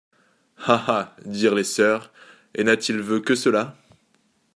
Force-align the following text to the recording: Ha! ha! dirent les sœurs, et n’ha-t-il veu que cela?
Ha! 0.57 0.79
ha! 0.87 1.15
dirent 1.25 1.53
les 1.53 1.63
sœurs, 1.63 2.11
et 2.55 2.63
n’ha-t-il 2.63 3.03
veu 3.03 3.19
que 3.19 3.35
cela? 3.35 3.77